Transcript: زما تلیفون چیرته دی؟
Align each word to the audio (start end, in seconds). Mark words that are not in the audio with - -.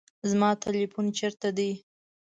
زما 0.29 0.49
تلیفون 0.63 1.05
چیرته 1.17 1.49
دی؟ 1.57 1.71